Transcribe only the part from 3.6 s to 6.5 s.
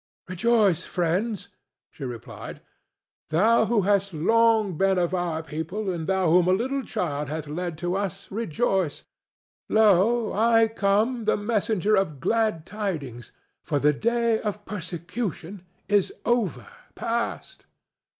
who hast long been of our people, and thou whom